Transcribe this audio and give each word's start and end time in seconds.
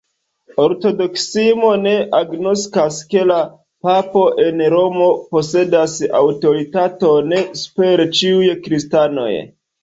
Ortodoksismo 0.61 1.67
ne 1.81 1.91
agnoskas, 2.19 2.97
ke 3.11 3.25
la 3.31 3.37
papo 3.89 4.23
en 4.45 4.63
Romo 4.75 5.11
posedas 5.35 5.99
aŭtoritaton 6.21 7.37
super 7.63 8.05
ĉiuj 8.23 8.51
Kristanoj. 8.65 9.31